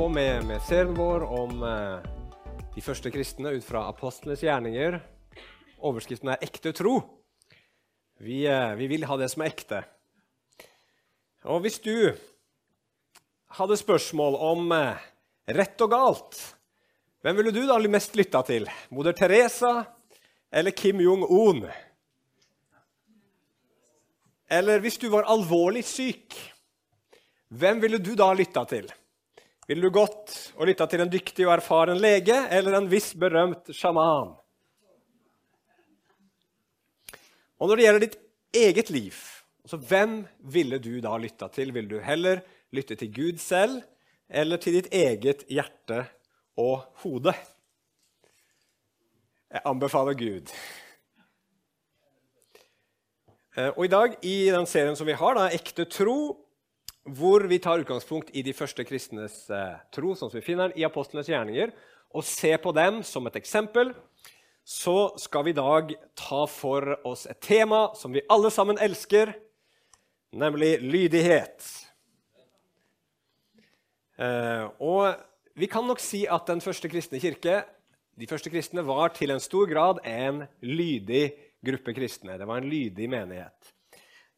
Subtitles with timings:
[0.00, 1.98] På med, med serien vår om eh,
[2.72, 4.94] de første kristne ut fra apostlenes gjerninger.
[5.76, 7.02] Overskriften er 'Ekte tro'.
[8.16, 9.82] Vi, eh, vi vil ha det som er ekte.
[11.44, 12.16] Og hvis du
[13.58, 15.02] hadde spørsmål om eh,
[15.52, 16.38] rett og galt,
[17.20, 18.70] hvem ville du da mest lytta til?
[18.88, 19.84] Moder Teresa
[20.50, 21.68] eller Kim Jong-un?
[24.48, 26.32] Eller hvis du var alvorlig syk,
[27.52, 28.88] hvem ville du da lytta til?
[29.70, 33.68] Ville du gått og lytta til en dyktig og erfaren lege eller en viss berømt
[33.70, 34.32] sjaman?
[37.54, 38.16] Og når det gjelder ditt
[38.64, 39.20] eget liv,
[39.62, 40.16] altså hvem
[40.50, 41.70] ville du da lytta til?
[41.76, 42.42] Vil du heller
[42.74, 43.78] lytte til Gud selv
[44.26, 46.02] eller til ditt eget hjerte
[46.58, 47.38] og hode?
[49.54, 50.50] Jeg anbefaler Gud.
[53.54, 56.18] Eh, og I dag i den serien som vi har, da, Ekte tro,
[57.16, 60.80] hvor vi tar utgangspunkt i de første kristnes eh, tro, sånn som vi finner den
[60.80, 61.72] i apostlenes gjerninger,
[62.10, 63.92] og ser på dem som et eksempel,
[64.66, 69.32] så skal vi i dag ta for oss et tema som vi alle sammen elsker,
[70.30, 71.66] nemlig lydighet.
[74.20, 75.16] Eh, og
[75.58, 77.62] vi kan nok si at den første kristne kirke
[78.20, 81.30] de første kristne var til en stor grad en lydig
[81.64, 82.36] gruppe kristne.
[82.36, 83.70] Det var en lydig menighet.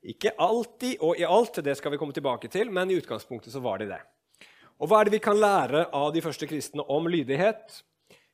[0.02, 3.60] Ikke alltid og i alt, det skal vi komme tilbake til, men i utgangspunktet så
[3.62, 4.00] var de det.
[4.82, 7.76] Og Hva er det vi kan lære av de første kristne om lydighet?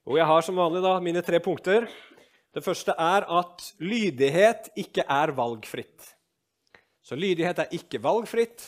[0.08, 1.84] Og Jeg har som vanlig da mine tre punkter.
[2.56, 6.14] Det første er at lydighet ikke er valgfritt.
[7.04, 8.64] Så lydighet er ikke valgfritt.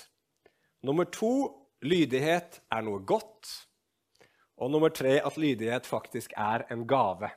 [0.85, 1.49] Nummer to
[1.81, 3.49] lydighet er noe godt.
[4.61, 7.33] Og nummer tre at lydighet faktisk er en gave.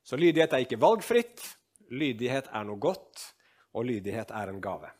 [0.00, 1.44] Så lydighet er ikke valgfritt.
[1.92, 3.28] Lydighet er noe godt
[3.74, 4.90] og lydighet er en gave.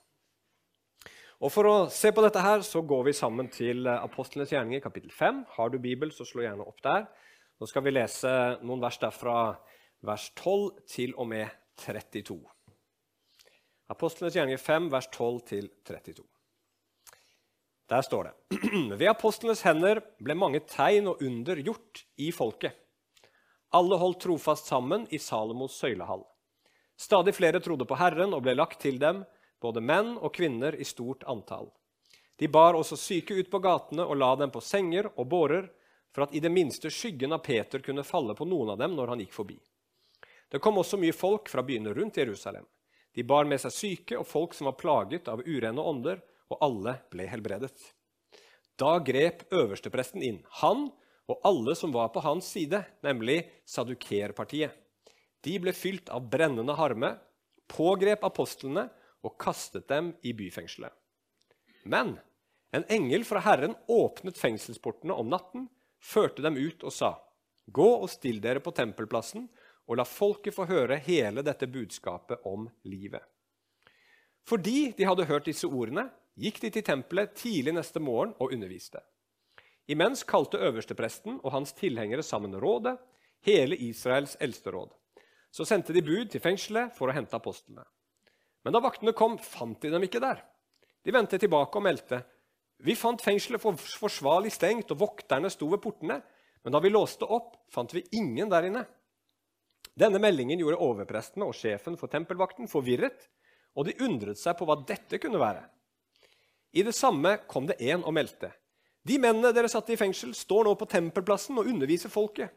[1.40, 5.12] Og For å se på dette her, så går vi sammen til Apostlenes gjerninger, kapittel
[5.14, 5.44] 5.
[5.56, 7.06] Har du Bibel, så slå gjerne opp der.
[7.60, 9.36] Nå skal vi lese noen vers derfra,
[10.04, 11.48] vers 12 til og med
[11.80, 12.36] 32.
[13.90, 16.26] Apostlenes gjerninger 5, vers 12 til 32.
[17.90, 18.34] Der står det.:
[19.00, 22.76] Ved apostlenes hender ble mange tegn og under gjort i folket.
[23.74, 26.22] Alle holdt trofast sammen i Salomos søylehall.
[27.00, 29.22] Stadig flere trodde på Herren og ble lagt til dem,
[29.60, 31.70] både menn og kvinner i stort antall.
[32.36, 35.70] De bar også syke ut på gatene og la dem på senger og bårer,
[36.12, 39.14] for at i det minste skyggen av Peter kunne falle på noen av dem når
[39.14, 39.56] han gikk forbi.
[40.50, 42.66] Det kom også mye folk fra byene rundt Jerusalem.
[43.14, 46.96] De bar med seg syke og folk som var plaget av urene ånder, og alle
[47.08, 47.72] ble helbredet.
[48.76, 50.90] Da grep øverstepresten inn, han
[51.30, 54.74] og alle som var på hans side, nemlig sadukerpartiet.
[55.40, 57.14] De ble fylt av brennende harme,
[57.70, 58.88] pågrep apostlene
[59.24, 60.92] og kastet dem i byfengselet.
[61.84, 62.18] Men
[62.76, 65.68] en engel fra Herren åpnet fengselsportene om natten,
[66.00, 67.16] førte dem ut og sa:"
[67.70, 69.48] Gå og still dere på tempelplassen,
[69.86, 73.22] og la folket få høre hele dette budskapet om livet.
[74.46, 79.02] Fordi de hadde hørt disse ordene, gikk de til tempelet tidlig neste morgen og underviste.
[79.90, 82.96] Imens kalte øverstepresten og hans tilhengere sammen rådet,
[83.46, 84.90] hele Israels eldsteråd.
[85.50, 87.84] Så sendte de bud til fengselet for å hente apostlene.
[88.64, 90.44] Men da vaktene kom, fant de dem ikke der.
[91.04, 92.20] De vendte tilbake og meldte.
[92.84, 96.20] Vi fant fengselet for forsvarlig stengt, og vokterne sto ved portene.
[96.64, 98.84] Men da vi låste opp, fant vi ingen der inne.
[99.96, 103.26] Denne meldingen gjorde overprestene og sjefen for tempelvakten forvirret,
[103.76, 105.64] og de undret seg på hva dette kunne være.
[106.76, 108.52] I det samme kom det en og meldte.
[109.02, 112.52] De mennene dere satte i fengsel, står nå på tempelplassen og underviser folket.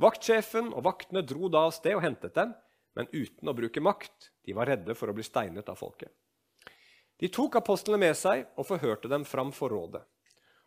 [0.00, 2.54] Vaktsjefen og vaktene dro da av sted og hentet dem,
[2.96, 4.30] men uten å bruke makt.
[4.46, 6.10] De var redde for å bli steinet av folket.
[7.20, 10.00] De tok apostlene med seg og forhørte dem framfor rådet.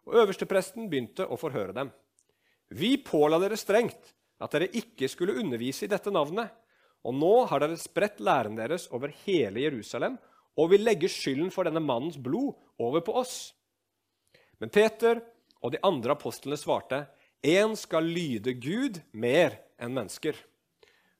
[0.06, 1.90] Og Øverstepresten begynte å forhøre dem.
[2.74, 4.14] Vi påla dere strengt
[4.44, 6.52] at dere ikke skulle undervise i dette navnet,
[7.04, 10.16] og nå har dere spredt læren deres over hele Jerusalem
[10.60, 13.54] og vil legge skylden for denne mannens blod over på oss.
[14.62, 15.20] Men Peter
[15.64, 17.02] og de andre apostlene svarte,
[17.44, 20.38] Én skal lyde Gud mer enn mennesker.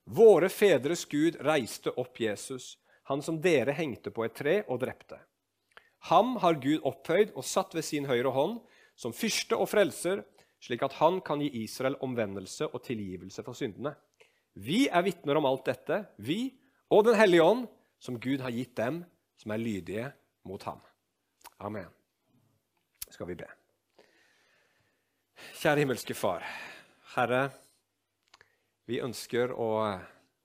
[0.08, 2.78] Våre fedres Gud reiste opp Jesus,
[3.12, 5.18] han som dere hengte på et tre og drepte.
[6.08, 8.62] Ham har Gud opphøyd og satt ved sin høyre hånd,
[8.96, 10.22] som fyrste og frelser,
[10.64, 13.92] slik at han kan gi Israel omvendelse og tilgivelse for syndene.
[14.56, 16.54] Vi er vitner om alt dette, vi
[16.94, 17.66] og Den hellige ånd,
[18.00, 19.02] som Gud har gitt dem
[19.40, 20.12] som er lydige
[20.48, 20.80] mot ham.
[21.60, 21.90] Amen.
[23.10, 23.50] Skal vi be.
[25.52, 26.44] Kjære himmelske Far.
[27.14, 27.48] Herre,
[28.88, 29.70] vi ønsker å,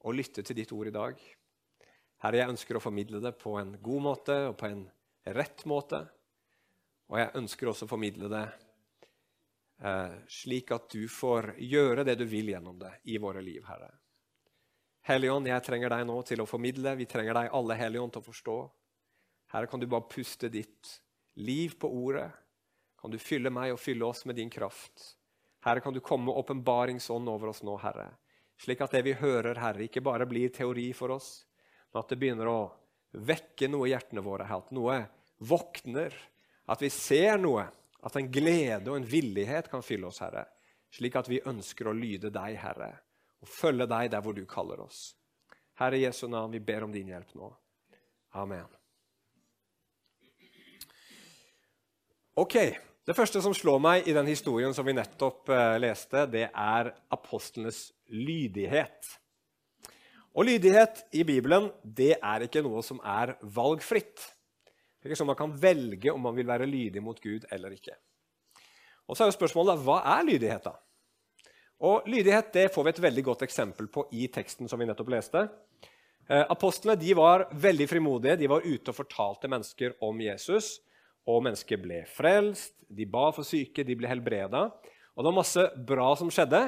[0.02, 1.20] å, lytte til ditt ord i dag.
[2.24, 4.82] Herre, jeg ønsker å formidle det på en god måte og på en
[5.38, 6.02] rett måte.
[7.12, 8.42] Og jeg ønsker også å formidle det
[9.86, 13.92] eh, slik at du får gjøre det du vil gjennom det i våre liv, Herre.
[15.08, 16.96] Helligånd, jeg trenger deg nå til å formidle.
[16.98, 18.58] Vi trenger deg alle, Helligånd, til å forstå.
[19.54, 20.98] Herre, kan du bare puste ditt
[21.38, 22.28] liv på ordet?
[22.98, 25.14] Kan du fylle meg og fylle oss med din kraft?
[25.64, 28.10] Herre, kan du komme åpenbaringsånd over oss nå, Herre,
[28.58, 31.30] slik at det vi hører, Herre, ikke bare blir teori for oss,
[31.92, 32.60] men at det begynner å
[33.18, 35.00] vekke noe i hjertene våre, at noe
[35.38, 36.14] våkner,
[36.68, 37.66] at vi ser noe,
[37.98, 40.46] at en glede og en villighet kan fylle oss, Herre,
[40.94, 42.92] slik at vi ønsker å lyde deg, Herre,
[43.42, 45.12] og følge deg der hvor du kaller oss.
[45.78, 47.52] Herre Jesu navn, vi ber om din hjelp nå.
[48.38, 48.66] Amen.
[52.38, 52.55] Ok,
[53.02, 56.90] Det første som slår meg i den historien som vi nettopp uh, leste, det er
[57.11, 59.08] apostlenes lydighet.
[60.37, 64.23] Og lydighet i Bibelen det er ikke noe som er valgfritt.
[64.23, 67.75] Det er ikke sånn Man kan velge om man vil være lydig mot Gud eller
[67.75, 67.96] ikke.
[69.08, 70.76] Og så er jo spørsmålet hva er lydighet, da?
[71.91, 75.11] Og Lydighet det får vi et veldig godt eksempel på i teksten som vi nettopp
[75.11, 75.49] leste.
[76.29, 78.38] Eh, apostlene de var veldig frimodige.
[78.38, 80.76] De var ute og fortalte mennesker om Jesus.
[81.28, 84.69] Og mennesker ble frelst, de ba for syke, de ble helbreda.
[85.14, 86.62] Og det var masse bra som skjedde.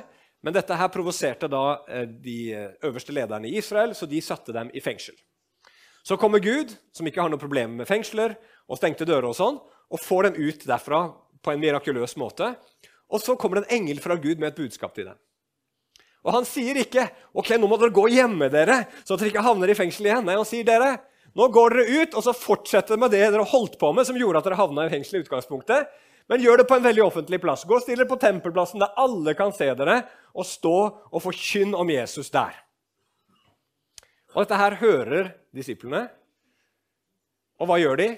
[0.44, 2.38] Men dette her provoserte da eh, de
[2.84, 5.16] øverste lederne i Israel, så de satte dem i fengsel.
[6.02, 8.36] Så kommer Gud, som ikke har noe problem med fengsler
[8.70, 11.02] og stengte dører, og sånn, og får dem ut derfra
[11.44, 12.54] på en mirakuløs måte.
[13.10, 15.18] Og så kommer en engel fra Gud med et budskap til dem.
[16.24, 19.44] Og Han sier ikke ok, nå må dere gå og gjemme dere, så dere ikke
[19.44, 20.26] havner i fengsel igjen.
[20.28, 20.98] Nei, Han sier dere,
[21.38, 24.40] nå går dere ut og så fortsetter med det dere holdt på med, som gjorde
[24.40, 25.90] at dere havna i fengsel i utgangspunktet.
[26.30, 27.66] Men gjør det på en veldig offentlig plass.
[27.66, 30.76] Gå og still dere på tempelplassen der alle kan se dere, og stå
[31.10, 32.54] og forkynn om Jesus der.
[34.34, 36.04] Og Dette her hører disiplene.
[37.58, 38.08] Og hva gjør de?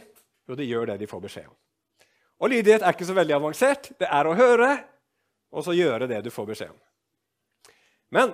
[0.48, 1.56] Jo, de gjør det de får beskjed om.
[2.42, 3.88] Og lydighet er ikke så veldig avansert.
[3.96, 4.74] Det er å høre
[5.52, 6.78] og så gjøre det du får beskjed om.
[8.12, 8.32] Men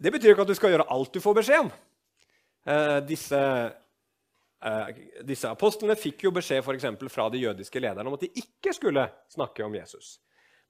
[0.00, 1.70] det betyr ikke at du skal gjøre alt du får beskjed om.
[2.68, 3.40] Eh, disse,
[5.24, 9.06] disse, apostlene fikk jo beskjed for fra de jødiske lederne om at de ikke skulle
[9.32, 10.18] snakke om Jesus.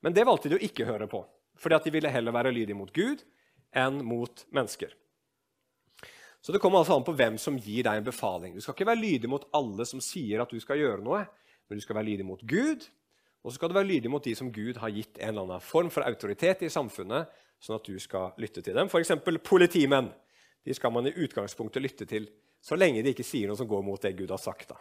[0.00, 1.24] Men det valgte de å ikke høre på,
[1.58, 3.24] fordi de ville heller være lydige mot Gud
[3.76, 4.94] enn mot mennesker.
[6.40, 8.54] Så det kommer altså an på hvem som gir deg en befaling.
[8.54, 11.26] Du skal ikke være lydig mot alle som sier at du skal gjøre noe,
[11.68, 12.86] men du skal være lydig mot Gud,
[13.42, 15.64] og så skal du være lydig mot de som Gud har gitt en eller annen
[15.64, 17.28] form for autoritet i samfunnet,
[17.60, 18.88] sånn at du skal lytte til dem.
[18.88, 19.12] F.eks.
[19.44, 20.10] politimenn.
[20.64, 22.26] De skal man i utgangspunktet lytte til
[22.60, 24.72] så lenge de ikke sier noe som går mot det Gud har sagt.
[24.72, 24.78] Da.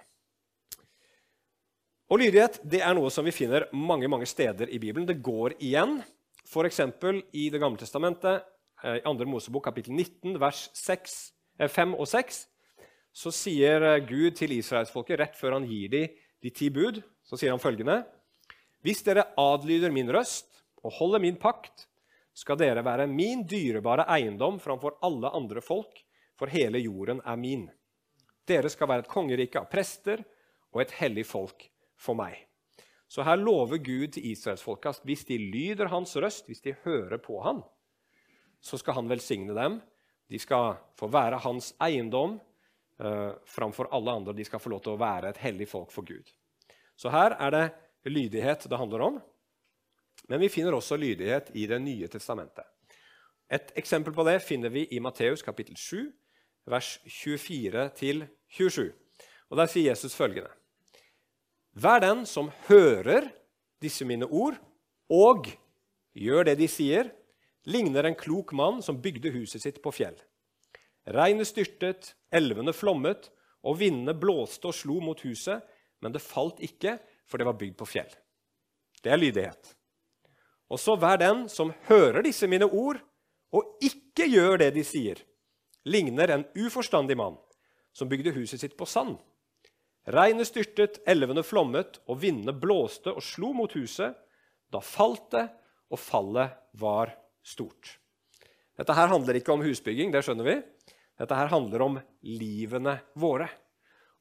[2.10, 5.08] Og Lydighet det er noe som vi finner mange mange steder i Bibelen.
[5.08, 6.00] Det går igjen,
[6.50, 6.81] f.eks.
[7.34, 8.46] i Det gamle testamentet,
[8.84, 9.28] eh, i 2.
[9.30, 11.20] Mosebok kapittel 19, vers 6
[11.68, 12.46] 5 og 6
[13.20, 17.36] så sier eh, Gud til israelsfolket rett før han gir dem de ti bud, så
[17.36, 18.06] sier han følgende.:
[18.80, 21.84] Hvis dere adlyder min røst og holder min pakt,
[22.34, 26.00] skal dere være min dyrebare eiendom framfor alle andre folk,
[26.40, 27.68] for hele jorden er min.
[28.48, 30.24] Dere skal være et kongerike av prester
[30.72, 31.68] og et hellig folk
[32.00, 32.38] for meg.
[33.10, 37.18] Så her lover Gud til israelsfolket at hvis de lyder hans røst, hvis de hører
[37.22, 37.64] på han,
[38.62, 39.80] så skal han velsigne dem
[40.30, 42.36] de skal få være hans eiendom
[43.02, 44.36] uh, framfor alle andre.
[44.38, 46.30] De skal få lov til å være et hellig folk for Gud.
[47.00, 47.66] Så her er det
[48.12, 49.18] lydighet det handler om.
[50.30, 52.68] Men vi finner også lydighet i Det nye testamentet.
[53.50, 56.12] Et eksempel på det finner vi i Matteus kapittel 7,
[56.69, 58.92] vers 24-27.
[59.49, 60.52] Og Der sier Jesus følgende.:
[61.73, 63.30] Vær den som hører
[63.81, 64.57] disse mine ord,
[65.09, 65.47] og
[66.14, 67.09] gjør det de sier,
[67.66, 70.18] ligner en klok mann som bygde huset sitt på fjell.
[71.09, 73.31] Regnet styrtet, elvene flommet,
[73.64, 75.64] og vindene blåste og slo mot huset,
[75.99, 76.97] men det falt ikke,
[77.28, 78.11] for det var bygd på fjell.
[79.04, 79.76] Det er lydighet.
[80.69, 82.99] Og så vær den som hører disse mine ord,
[83.52, 85.19] og ikke gjør det de sier,
[85.86, 87.38] ligner en uforstandig mann
[87.94, 89.18] som bygde huset sitt på sand.
[90.09, 94.16] Regnet styrtet, elvene flommet, og vindene blåste og slo mot huset.
[94.71, 95.45] Da falt det,
[95.90, 97.14] og fallet var
[97.45, 97.98] stort.
[98.78, 100.56] Dette her handler ikke om husbygging, det skjønner vi.
[101.19, 103.50] Dette her handler om livene våre.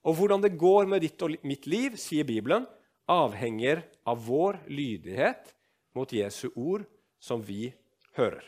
[0.08, 2.66] Og hvordan det går med ditt og mitt liv, sier Bibelen,
[3.08, 5.54] avhenger av vår lydighet
[5.96, 6.84] mot Jesu ord,
[7.20, 7.70] som vi
[8.18, 8.44] hører.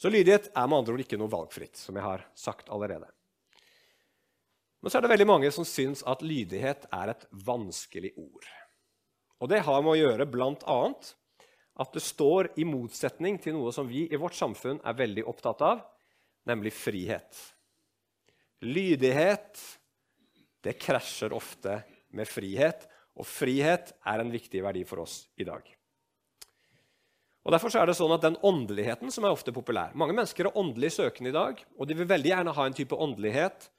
[0.00, 3.08] Så lydighet er med andre ord ikke noe valgfritt, som jeg har sagt allerede.
[4.80, 8.46] Men så er det veldig mange som syns at lydighet er et vanskelig ord.
[9.40, 10.78] Og det har med å gjøre bl.a
[11.80, 15.62] at det står i motsetning til noe som vi i vårt samfunn er veldig opptatt
[15.64, 15.84] av,
[16.48, 17.36] nemlig frihet.
[18.64, 19.60] Lydighet
[20.64, 21.82] det krasjer ofte
[22.16, 22.88] med frihet,
[23.20, 25.66] Og frihet er en viktig verdi for oss i dag.
[27.40, 30.58] Og Derfor er det sånn at den åndeligheten som er ofte populær Mange mennesker er
[30.60, 33.70] åndelig søkende i dag, og de vil veldig gjerne ha en type åndelighet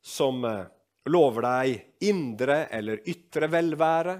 [0.00, 0.68] som eh,
[1.12, 4.16] lover deg indre eller ytre velvære,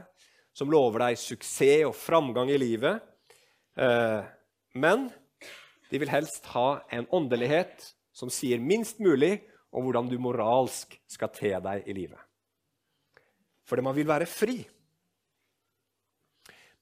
[0.53, 3.01] som lover deg suksess og framgang i livet.
[3.81, 4.21] Eh,
[4.77, 5.09] men
[5.91, 9.39] de vil helst ha en åndelighet som sier minst mulig
[9.73, 12.21] om hvordan du moralsk skal te deg i livet.
[13.65, 14.59] Fordi man vil være fri.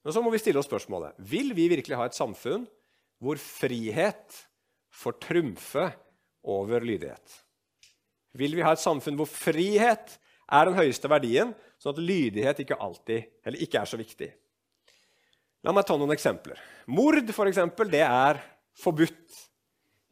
[0.05, 2.67] Men så må vi stille oss spørsmålet vil vi virkelig ha et samfunn
[3.23, 4.37] hvor frihet
[4.95, 5.89] får trumfe
[6.49, 7.39] over lydighet.
[8.39, 10.15] Vil vi ha et samfunn hvor frihet
[10.49, 11.51] er den høyeste verdien,
[11.81, 14.31] sånn at lydighet ikke alltid, eller ikke er så viktig?
[15.67, 16.59] La meg ta noen eksempler.
[16.95, 18.39] Mord for eksempel, det er
[18.79, 19.43] forbudt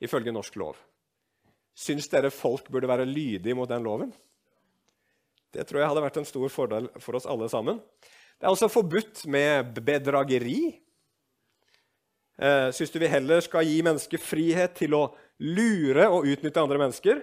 [0.02, 0.76] ifølge norsk lov.
[1.76, 4.10] Syns dere folk burde være lydige mot den loven?
[5.54, 7.78] Det tror jeg hadde vært en stor fordel for oss alle sammen.
[8.36, 10.76] Det er også forbudt med bedrageri.
[12.36, 15.06] Eh, Syns du vi heller skal gi mennesker frihet til å
[15.40, 17.22] lure og utnytte andre mennesker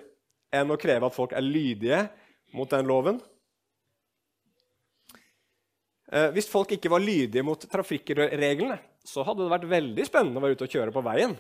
[0.54, 2.02] enn å kreve at folk er lydige
[2.58, 3.22] mot den loven?
[6.14, 10.44] Eh, hvis folk ikke var lydige mot trafikkreglene, så hadde det vært veldig spennende å
[10.46, 11.38] være ute og kjøre på veien.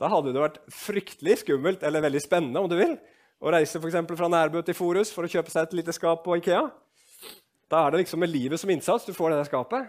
[0.00, 2.96] Da hadde det vært fryktelig skummelt eller veldig spennende om du vil,
[3.42, 6.36] å reise for fra Nærbø til Forus for å kjøpe seg et lite skap på
[6.38, 6.64] Ikea.
[7.72, 9.88] Da er det liksom med livet som innsats du får det der skapet.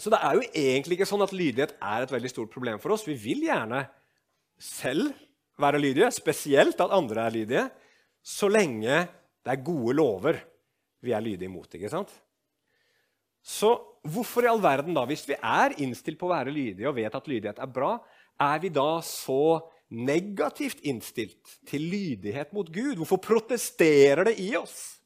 [0.00, 2.92] Så det er jo egentlig ikke sånn at lydighet er et veldig stort problem for
[2.94, 3.06] oss.
[3.08, 3.82] Vi vil gjerne
[4.60, 5.12] selv
[5.60, 7.64] være lydige, spesielt at andre er lydige,
[8.20, 9.02] så lenge
[9.40, 10.40] det er gode lover
[11.04, 11.68] vi er lydige mot.
[11.68, 12.12] ikke sant?
[13.40, 13.72] Så
[14.04, 17.16] hvorfor i all verden, da, hvis vi er innstilt på å være lydige og vet
[17.16, 17.94] at lydighet er bra,
[18.40, 22.96] er vi da så negativt innstilt til lydighet mot Gud?
[23.00, 24.98] Hvorfor protesterer det i oss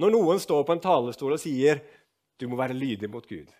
[0.00, 1.82] når noen står på en talerstol og sier
[2.40, 3.50] du må være lydig mot Gud?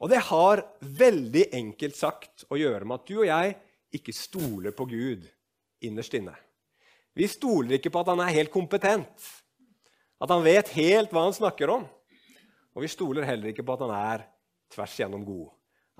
[0.00, 3.56] Og det har veldig enkelt sagt å gjøre med at du og jeg
[4.00, 5.26] ikke stoler på Gud
[5.84, 6.32] innerst inne.
[7.12, 9.28] Vi stoler ikke på at han er helt kompetent,
[10.20, 11.84] at han vet helt hva han snakker om.
[12.76, 14.24] Og vi stoler heller ikke på at han er
[14.72, 15.48] tvers igjennom god.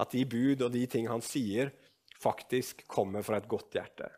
[0.00, 1.72] At de bud og de ting han sier,
[2.22, 4.10] faktisk kommer fra et godt hjerte.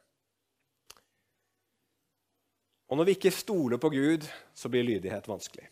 [2.93, 5.69] Og når vi ikke stoler på Gud, så blir lydighet vanskelig.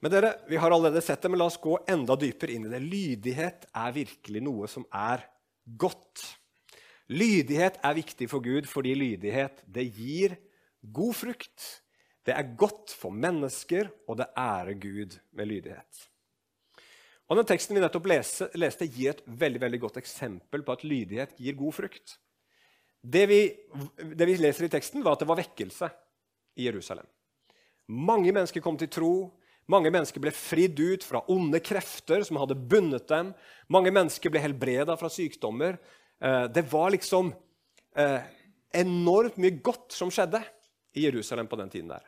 [0.00, 2.72] Men dere, Vi har allerede sett det, men la oss gå enda dypere inn i
[2.72, 2.80] det.
[2.80, 5.24] Lydighet er virkelig noe som er
[5.64, 6.24] godt.
[7.08, 10.36] Lydighet er viktig for Gud fordi lydighet det gir
[10.80, 11.68] god frukt.
[12.24, 16.04] Det er godt for mennesker, og det ærer Gud med lydighet.
[17.34, 20.84] Og Den teksten vi nettopp leste, leste, gir et veldig, veldig godt eksempel på at
[20.86, 22.12] lydighet gir god frukt.
[23.02, 23.38] Det vi,
[24.14, 25.88] det vi leser i teksten, var at det var vekkelse
[26.62, 27.08] i Jerusalem.
[27.90, 29.10] Mange mennesker kom til tro.
[29.66, 33.34] Mange mennesker ble fridd ut fra onde krefter som hadde bundet dem.
[33.66, 35.82] Mange mennesker ble helbreda fra sykdommer.
[36.22, 37.34] Eh, det var liksom
[37.98, 38.30] eh,
[38.78, 40.38] enormt mye godt som skjedde
[40.94, 41.90] i Jerusalem på den tiden.
[41.90, 42.06] der.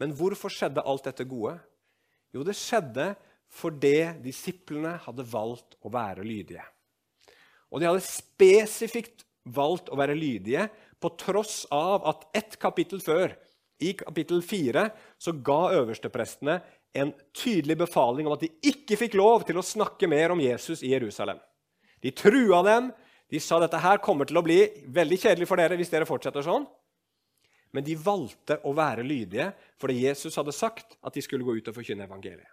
[0.00, 1.58] Men hvorfor skjedde alt dette gode?
[2.32, 3.12] Jo, det skjedde
[3.48, 6.64] fordi disiplene hadde valgt å være lydige.
[7.72, 10.68] Og de hadde spesifikt valgt å være lydige
[11.00, 13.34] på tross av at ett kapittel før,
[13.78, 14.88] i kapittel 4,
[15.22, 16.56] så ga øversteprestene
[16.98, 20.82] en tydelig befaling om at de ikke fikk lov til å snakke mer om Jesus
[20.82, 21.38] i Jerusalem.
[22.02, 22.90] De trua dem.
[23.28, 26.42] De sa dette her kommer til å bli veldig kjedelig for dere hvis dere fortsetter
[26.42, 26.64] sånn.
[27.76, 31.68] Men de valgte å være lydige fordi Jesus hadde sagt at de skulle gå ut
[31.68, 32.48] og forkynne evangeliet.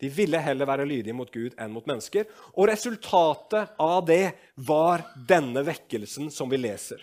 [0.00, 2.26] De ville heller være lydige mot Gud enn mot mennesker.
[2.54, 4.34] Og resultatet av det
[4.68, 7.00] var denne vekkelsen som vi leser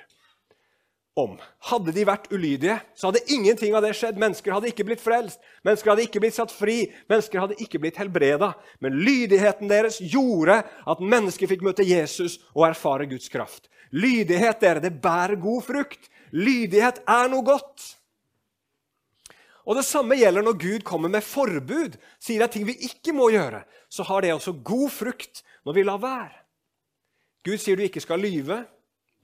[1.19, 1.35] om.
[1.69, 4.19] Hadde de vært ulydige, så hadde ingenting av det skjedd.
[4.21, 6.77] Mennesker hadde ikke blitt frelst, mennesker hadde ikke blitt satt fri,
[7.11, 8.53] mennesker hadde ikke blitt helbreda.
[8.83, 13.69] Men lydigheten deres gjorde at mennesker fikk møte Jesus og erfare Guds kraft.
[13.93, 16.09] Lydighet dere, det bærer god frukt.
[16.33, 17.91] Lydighet er noe godt.
[19.63, 23.29] Og Det samme gjelder når Gud kommer med forbud, sier det ting vi ikke må
[23.31, 23.63] gjøre.
[23.87, 26.35] Så har det også god frukt når vi lar være.
[27.43, 28.63] Gud sier du ikke skal lyve,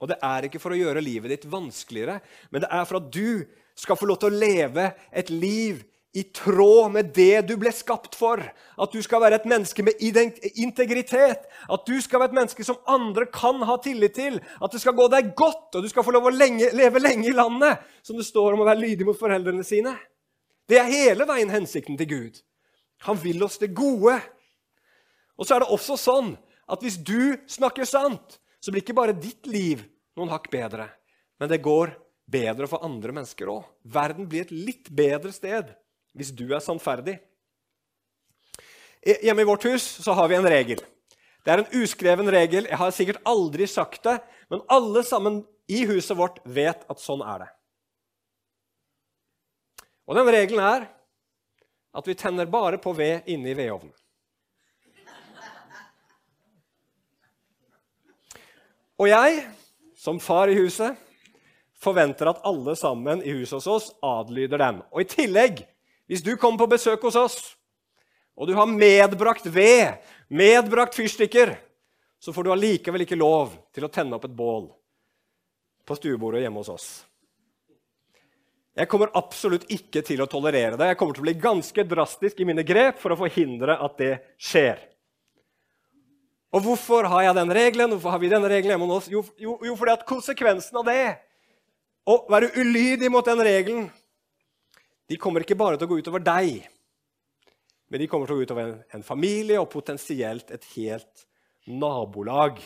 [0.00, 2.20] og det er ikke for å gjøre livet ditt vanskeligere,
[2.52, 3.44] men det er for at du
[3.76, 5.80] skal få lov til å leve et liv
[6.12, 8.42] i tråd med det du ble skapt for.
[8.80, 11.44] At du skal være et menneske med integritet.
[11.70, 14.40] At du skal være et menneske som andre kan ha tillit til.
[14.58, 17.28] At det skal gå deg godt, og du skal få lov å lenge, leve lenge
[17.30, 17.86] i landet.
[18.02, 19.94] Som det står om å være lydig mot foreldrene sine.
[20.70, 22.36] Det er hele veien hensikten til Gud.
[23.08, 24.14] Han vil oss det gode.
[25.40, 26.34] Og så er det også sånn
[26.70, 29.82] at hvis du snakker sant, så blir ikke bare ditt liv
[30.18, 30.90] noen hakk bedre,
[31.40, 31.94] men det går
[32.30, 33.64] bedre for andre mennesker òg.
[33.82, 35.72] Verden blir et litt bedre sted
[36.14, 37.16] hvis du er sannferdig.
[39.00, 40.82] Hjemme i vårt hus så har vi en regel.
[41.40, 42.68] Det er en uskreven regel.
[42.68, 44.18] Jeg har sikkert aldri sagt det,
[44.52, 47.50] men alle sammen i huset vårt vet at sånn er det.
[50.10, 50.88] Og den regelen er
[51.94, 53.92] at vi tenner bare på ved inne i vedovnen.
[59.00, 59.44] Og jeg,
[59.96, 60.98] som far i huset,
[61.80, 64.82] forventer at alle sammen i huset hos oss adlyder den.
[64.90, 65.62] Og i tillegg,
[66.10, 67.38] hvis du kommer på besøk hos oss,
[68.36, 69.94] og du har medbrakt ved,
[70.28, 71.54] medbrakt fyrstikker,
[72.20, 74.68] så får du allikevel ikke lov til å tenne opp et bål
[75.86, 76.90] på stuebordet hjemme hos oss.
[78.78, 80.92] Jeg kommer absolutt ikke til å tolerere det.
[80.92, 84.12] Jeg kommer til å bli ganske drastisk i mine grep for å forhindre at det
[84.38, 84.78] skjer.
[86.54, 87.94] Og hvorfor har jeg den regelen?
[87.94, 89.10] Hvorfor har vi denne regelen hjemme hos oss?
[89.10, 91.04] Jo, jo, jo, fordi at konsekvensen av det,
[92.10, 93.86] å være ulydig mot den regelen,
[95.10, 96.64] de kommer ikke bare til å gå utover deg,
[97.90, 101.24] men de kommer til å gå utover en, en familie og potensielt et helt
[101.66, 102.58] nabolag.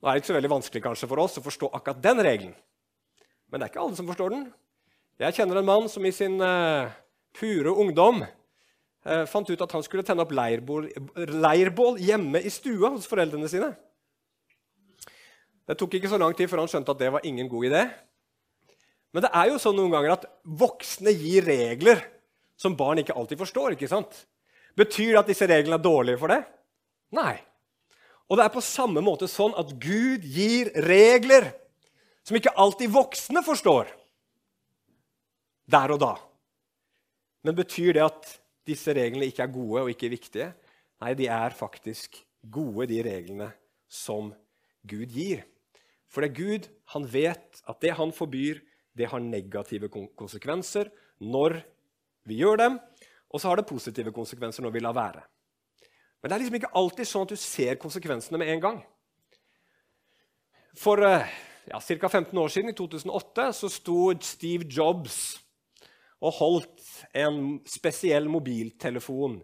[0.00, 2.56] Nå er det ikke så veldig vanskelig kanskje for oss å forstå akkurat den regelen.
[3.50, 4.44] Men det er ikke alle som forstår den.
[5.20, 6.88] Jeg kjenner en mann som i sin uh,
[7.36, 10.86] pure ungdom uh, fant ut at han skulle tenne opp leirbål,
[11.42, 13.72] leirbål, hjemme i stua hos foreldrene sine.
[15.68, 17.84] Det tok ikke så lang tid før han skjønte at det var ingen god idé.
[19.14, 22.00] Men det er jo sånn noen ganger at voksne gir regler
[22.60, 23.74] som barn ikke alltid forstår.
[23.74, 24.24] ikke sant?
[24.78, 26.40] Betyr det at disse reglene er dårlige for det?
[27.16, 27.34] Nei.
[28.30, 31.50] Og det er på samme måte sånn at Gud gir regler
[32.30, 33.90] som ikke alltid voksne forstår
[35.70, 36.14] der og da.
[37.46, 38.34] Men betyr det at
[38.68, 40.50] disse reglene ikke er gode og ikke viktige?
[41.02, 42.20] Nei, de er faktisk
[42.52, 43.48] gode, de reglene
[43.90, 44.30] som
[44.86, 45.42] Gud gir.
[46.10, 48.60] For det er Gud han vet at det han forbyr,
[48.94, 50.90] det har negative konsekvenser
[51.22, 51.60] når
[52.26, 52.78] vi gjør dem,
[53.30, 55.22] og så har det positive konsekvenser når vi lar være.
[56.20, 58.82] Men det er liksom ikke alltid sånn at du ser konsekvensene med en gang.
[60.78, 61.30] For uh,
[61.66, 62.08] ja, ca.
[62.08, 65.40] 15 år siden, i 2008, så sto Steve Jobs
[66.20, 69.40] og holdt en spesiell mobiltelefon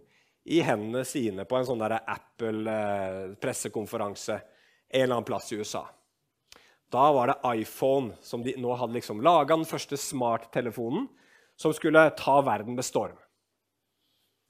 [0.47, 4.43] i hendene sine på en sånn Apple-pressekonferanse en
[5.03, 5.87] eller annen plass i USA.
[6.93, 11.09] Da var det iPhone som de nå hadde liksom laga den første smarttelefonen
[11.59, 13.17] som skulle ta verden med storm.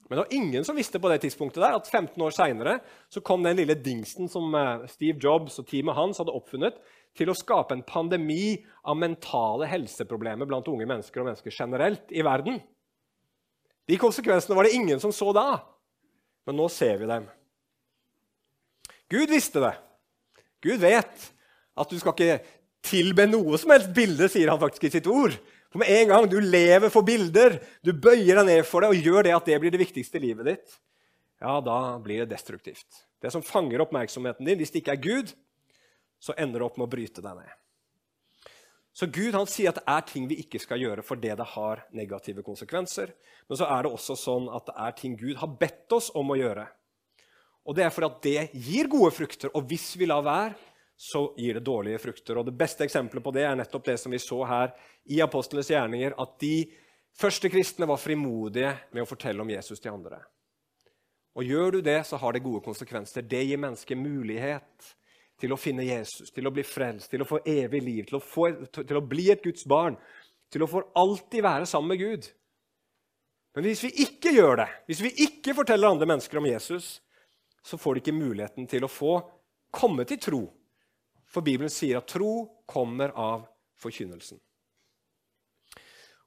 [0.07, 2.77] Men det var ingen som visste på det tidspunktet der at 15 år seinere
[3.25, 6.77] kom den lille dingsen som eh, Steve Jobs og teamet hans hadde oppfunnet,
[7.17, 12.25] til å skape en pandemi av mentale helseproblemer blant unge mennesker og mennesker generelt i
[12.25, 12.59] verden.
[13.87, 15.61] De konsekvensene var det ingen som så da,
[16.47, 17.27] men nå ser vi dem.
[19.07, 19.73] Gud visste det.
[20.63, 21.29] Gud vet
[21.77, 25.35] at du skal ikke tilbe noe som helst bilde, sier han faktisk i sitt ord.
[25.71, 29.07] For med en gang du lever for bilder, du bøyer deg ned for det og
[29.07, 30.77] gjør det at det blir det viktigste i livet ditt,
[31.37, 33.03] ja, da blir det destruktivt.
[33.21, 35.33] Det som fanger oppmerksomheten din, hvis det ikke er Gud,
[36.19, 37.55] så ender det opp med å bryte deg ned.
[38.97, 41.83] Så Gud han sier at det er ting vi ikke skal gjøre fordi det har
[41.93, 43.11] negative konsekvenser.
[43.45, 46.33] Men så er det også sånn at det er ting Gud har bedt oss om
[46.33, 46.65] å gjøre.
[47.67, 49.53] Og det er fordi at det gir gode frukter.
[49.53, 50.55] Og hvis vi lar være,
[50.97, 52.39] så gir det dårlige frukter.
[52.39, 54.73] Og Det beste eksempelet på det er nettopp det som vi så her
[55.05, 56.65] i apostlenes gjerninger, at de
[57.13, 60.23] første kristne var frimodige med å fortelle om Jesus til andre.
[61.37, 63.21] Og Gjør du det, så har det gode konsekvenser.
[63.21, 64.95] Det gir mennesket mulighet
[65.37, 68.23] til å finne Jesus, til å bli frelst, til å få evig liv, til å,
[68.23, 69.97] få, til å bli et Guds barn,
[70.51, 72.29] til å for alltid være sammen med Gud.
[73.57, 76.97] Men hvis vi ikke gjør det, hvis vi ikke forteller andre mennesker om Jesus,
[77.65, 79.17] så får de ikke muligheten til å få
[79.73, 80.41] komme til tro.
[81.27, 83.47] For Bibelen sier at tro kommer av
[83.81, 84.39] forkynnelsen.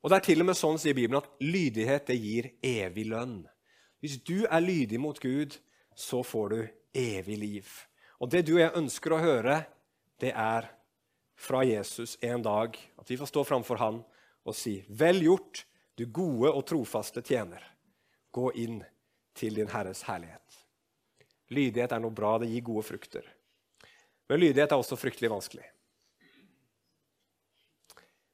[0.00, 3.42] Og Det er til og med sånn, sier Bibelen, at lydighet det gir evig lønn.
[4.00, 5.58] Hvis du er lydig mot Gud,
[5.94, 6.60] så får du
[6.96, 7.72] evig liv.
[8.20, 9.62] Og det du og jeg ønsker å høre,
[10.20, 10.68] det er
[11.40, 12.76] fra Jesus en dag.
[13.00, 14.02] At vi får stå framfor han
[14.44, 15.64] og si, 'Vel gjort,
[15.96, 17.62] du gode og trofaste tjener.
[18.32, 18.84] Gå inn
[19.34, 20.64] til din Herres herlighet.'
[21.50, 23.24] Lydighet er noe bra, det gir gode frukter.
[24.28, 25.64] Men lydighet er også fryktelig vanskelig.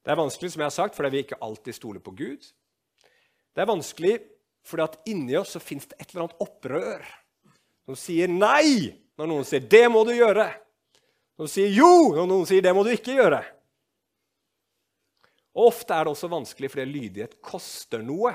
[0.04, 2.44] Det er vanskelig som jeg har sagt, fordi vi ikke alltid stoler på Gud.
[3.54, 4.20] Det er vanskelig
[4.66, 7.06] fordi at inni oss så fins det et eller annet opprør
[7.86, 10.52] som sier nei når noen sier 'det må du gjøre'.
[11.36, 13.44] Når noen sier 'jo' når noen sier 'det må du ikke gjøre'.
[15.56, 18.34] Og Ofte er det også vanskelig fordi lydighet koster noe.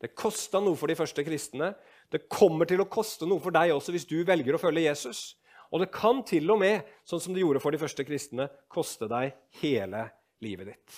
[0.00, 1.74] Det kosta noe for de første kristne.
[2.10, 5.36] Det kommer til å koste noe for deg også hvis du velger å følge Jesus.
[5.70, 9.06] Og det kan til og med, sånn som det gjorde for de første kristne, koste
[9.10, 10.08] deg hele
[10.42, 10.96] livet ditt.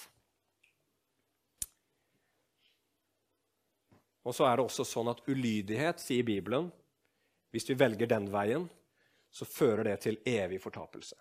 [4.22, 6.70] Og så er det også sånn at ulydighet, sier Bibelen,
[7.52, 8.68] hvis vi velger den veien,
[9.32, 11.16] så fører det til evig fortapelse.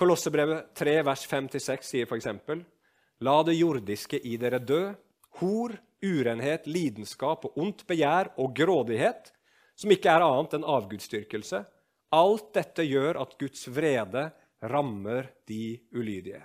[0.00, 2.28] Kolossebrevet 3, vers 5-6 sier f.eks.:
[3.20, 4.94] La det jordiske i dere dø,
[5.40, 9.30] hor, urenhet, lidenskap og ondt begjær og grådighet,
[9.76, 11.60] som ikke er annet enn avgudsdyrkelse.
[12.16, 16.42] Alt dette gjør at Guds vrede rammer de ulydige.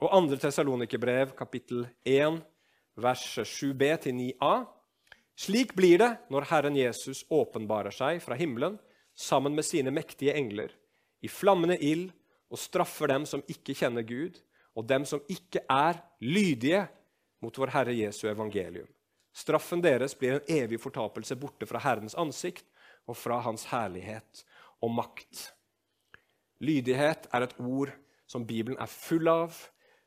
[0.00, 0.36] Og 2.
[0.40, 2.38] Tessalonikerbrev, kapittel 1,
[3.00, 4.52] vers 7b-9a.
[5.40, 8.78] Slik blir det når Herren Jesus åpenbarer seg fra himmelen
[9.20, 10.72] sammen med sine mektige engler,
[11.20, 12.08] i flammende ild,
[12.50, 14.40] og straffer dem som ikke kjenner Gud,
[14.74, 16.86] og dem som ikke er lydige
[17.44, 18.88] mot vår Herre Jesu evangelium.
[19.36, 22.66] Straffen deres blir en evig fortapelse borte fra Herrens ansikt
[23.06, 24.42] og fra Hans herlighet
[24.82, 25.44] og makt.
[26.60, 27.92] Lydighet er et ord
[28.30, 29.54] som Bibelen er full av,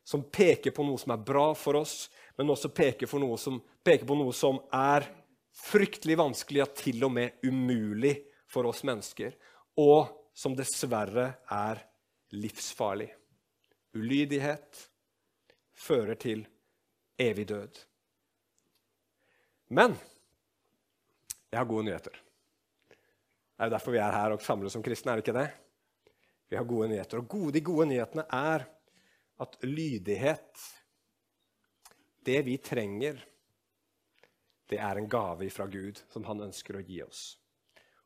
[0.03, 4.07] som peker på noe som er bra for oss, men også peker, noe som, peker
[4.07, 5.07] på noe som er
[5.53, 8.17] fryktelig vanskelig, ja, til og med umulig
[8.53, 9.33] for oss mennesker,
[9.81, 11.81] og som dessverre er
[12.37, 13.09] livsfarlig.
[13.97, 14.83] Ulydighet
[15.77, 16.45] fører til
[17.21, 17.79] evig død.
[19.73, 19.95] Men
[21.49, 22.15] jeg har gode nyheter.
[23.53, 25.11] Det er jo derfor vi er her og samles som kristne.
[25.11, 25.49] er det ikke det?
[26.49, 27.21] Vi har gode nyheter.
[27.21, 28.65] Og gode, de gode nyhetene er
[29.41, 30.65] at lydighet,
[32.25, 33.21] det vi trenger,
[34.69, 37.23] det er en gave fra Gud som han ønsker å gi oss.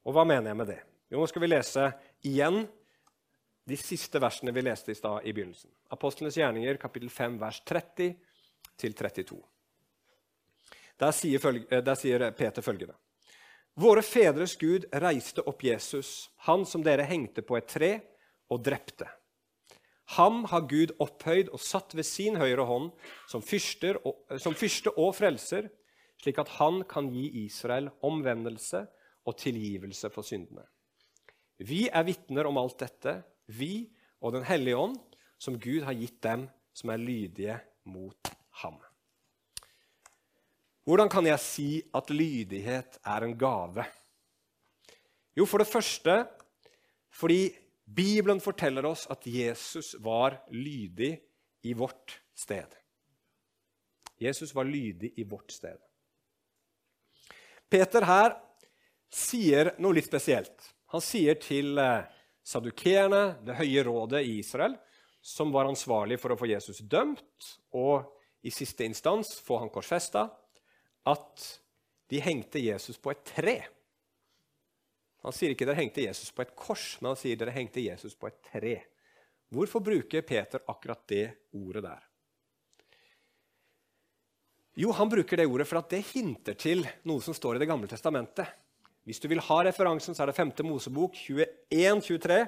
[0.07, 0.79] Og hva mener jeg med det?
[1.11, 1.89] Jo, Nå skal vi lese
[2.27, 2.61] igjen
[3.67, 5.71] de siste versene vi leste i stad i begynnelsen.
[5.91, 8.13] Apostlenes gjerninger, kapittel 5, vers 30
[8.79, 9.41] til 32.
[10.97, 12.95] Der sier, følge, der sier Peter følgende.:
[13.75, 17.91] Våre fedres Gud reiste opp Jesus, han som dere hengte på et tre
[18.49, 19.05] og drepte.
[20.15, 22.93] Ham har Gud opphøyd og satt ved sin høyre hånd
[23.27, 25.67] som, og, eh, som fyrste og frelser,
[26.23, 28.87] slik at han kan gi Israel omvendelse
[29.27, 30.63] og tilgivelse for syndene.
[31.57, 33.87] Vi er vitner om alt dette, vi
[34.21, 34.97] og Den hellige ånd,
[35.37, 38.31] som Gud har gitt dem som er lydige mot
[38.63, 38.79] ham.
[40.87, 43.85] Hvordan kan jeg si at lydighet er en gave?
[45.37, 46.25] Jo, for det første
[47.17, 47.49] fordi
[47.95, 51.17] Bibelen forteller oss at Jesus var lydig
[51.63, 52.67] i vårt sted.
[54.21, 55.77] Jesus var lydig i vårt sted.
[57.69, 58.35] Peter her
[59.13, 60.71] sier noe litt spesielt.
[60.93, 62.07] Han sier til eh,
[62.47, 64.77] sadukeerne, det høye rådet i Israel,
[65.21, 68.07] som var ansvarlig for å få Jesus dømt og
[68.47, 70.27] i siste instans få han korsfesta,
[71.07, 71.47] at
[72.07, 73.57] de hengte Jesus på et tre.
[75.25, 78.15] Han sier ikke dere hengte Jesus på et kors, men han sier dere hengte Jesus
[78.15, 78.77] på et tre.
[79.51, 82.05] Hvorfor bruker Peter akkurat det ordet der?
[84.77, 87.67] Jo, Han bruker det ordet for at det hinter til noe som står i Det
[87.67, 88.45] gamle testamentet.
[89.07, 90.51] Hvis du vil ha referansen, så er det 5.
[90.67, 92.41] Mosebok 21-23.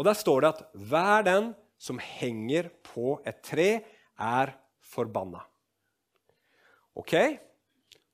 [0.00, 3.68] Og Der står det at hver den som henger på et tre,
[4.16, 5.42] er forbanna.
[6.96, 7.14] Ok?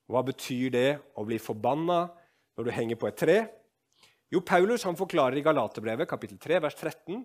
[0.09, 2.07] Hva betyr det å bli forbanna
[2.57, 3.37] når du henger på et tre?
[4.33, 7.23] Jo, Paulus han forklarer i Galaterbrevet kapittel 3, vers 13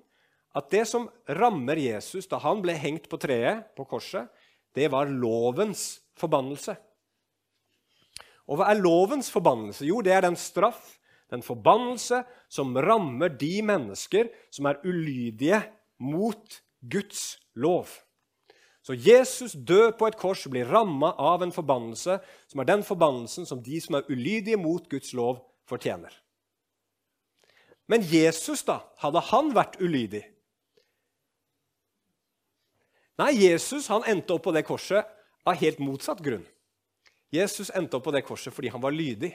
[0.55, 4.31] at det som rammer Jesus da han ble hengt på treet, på korset,
[4.75, 6.77] det var lovens forbannelse.
[8.49, 9.87] Og hva er lovens forbannelse?
[9.89, 10.99] Jo, det er den straff,
[11.33, 15.63] den forbannelse, som rammer de mennesker som er ulydige
[16.03, 17.89] mot Guds lov.
[18.85, 22.19] Så Jesus død på et kors blir ramma av en forbannelse
[22.53, 26.13] som er den forbannelsen som de som er ulydige mot Guds lov, fortjener.
[27.89, 28.83] Men Jesus, da?
[29.01, 30.23] Hadde han vært ulydig?
[33.21, 35.09] Nei, Jesus han endte opp på det korset
[35.49, 36.45] av helt motsatt grunn.
[37.35, 39.33] Jesus endte opp på det korset fordi han var lydig.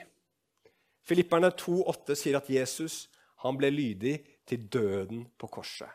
[1.06, 3.06] Filipperne 2,8 sier at Jesus
[3.44, 5.88] han ble lydig til døden på korset.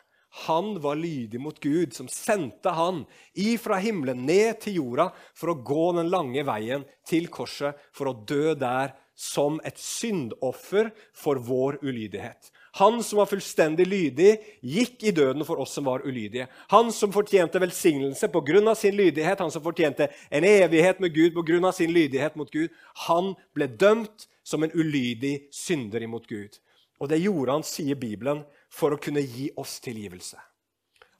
[0.44, 3.04] Han var lydig mot Gud, som sendte han
[3.40, 8.18] ifra himmelen ned til jorda for å gå den lange veien til korset, for å
[8.28, 12.50] dø der som et syndoffer for vår ulydighet.
[12.76, 16.48] Han som var fullstendig lydig, gikk i døden for oss som var ulydige.
[16.68, 18.74] Han som fortjente velsignelse pga.
[18.74, 21.72] sin lydighet, han som fortjente en evighet med Gud pga.
[21.72, 22.68] sin lydighet mot Gud,
[23.08, 26.58] han ble dømt som en ulydig synder imot Gud.
[27.00, 30.36] Og det gjorde han, sier Bibelen, for å kunne gi oss tilgivelse.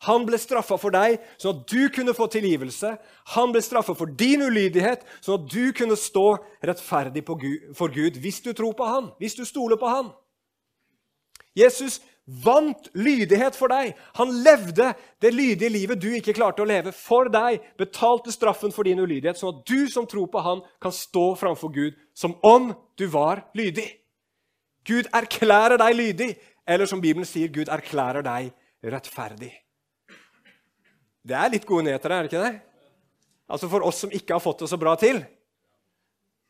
[0.04, 2.92] Han ble straffa for deg, sånn at du kunne få tilgivelse.
[3.32, 8.42] Han ble straffa for din ulydighet, sånn at du kunne stå rettferdig for Gud hvis
[8.44, 10.12] du tror på han, hvis du stoler på han.
[11.56, 13.94] Jesus vant lydighet for deg.
[14.18, 14.90] Han levde
[15.22, 17.62] det lydige livet du ikke klarte å leve, for deg.
[17.78, 21.72] Betalte straffen for din ulydighet, sånn at du som tror på han, kan stå framfor
[21.74, 23.86] Gud som om du var lydig.
[24.86, 26.30] Gud erklærer deg lydig,
[26.66, 28.50] eller som Bibelen sier, Gud erklærer deg
[28.86, 29.52] rettferdig.
[31.26, 32.58] Det er litt gode nyheter, er det ikke det?
[33.50, 35.22] Altså For oss som ikke har fått det så bra til,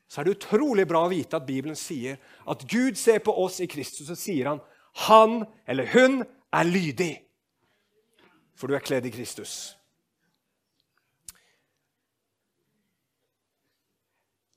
[0.07, 3.59] så er det utrolig bra å vite at Bibelen sier at Gud ser på oss
[3.65, 4.61] i Kristus og sier han,
[4.97, 7.13] han eller hun er lydig.
[8.57, 9.77] For du er kledd i Kristus.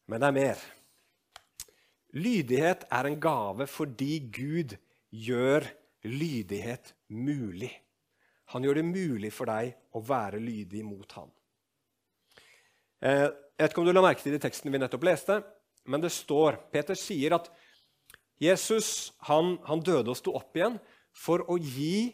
[0.09, 0.61] Men det er mer.
[2.17, 4.77] Lydighet er en gave fordi Gud
[5.11, 5.67] gjør
[6.07, 7.71] lydighet mulig.
[8.55, 11.29] Han gjør det mulig for deg å være lydig mot ham.
[13.03, 15.37] Eh, jeg vet ikke om du la merke til det i teksten vi nettopp leste,
[15.91, 17.51] men det står Peter sier at
[18.39, 20.77] Jesus han, han døde og sto opp igjen
[21.15, 22.13] for å gi